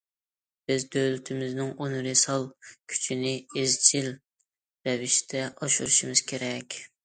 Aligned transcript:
بىز 0.69 0.85
دۆلىتىمىزنىڭ 0.95 1.69
ئۇنىۋېرسال 1.73 2.47
كۈچىنى 2.95 3.35
ئىزچىل 3.53 4.11
رەۋىشتە 4.91 5.47
ئاشۇرۇشىمىز 5.55 6.29
كېرەك. 6.35 6.85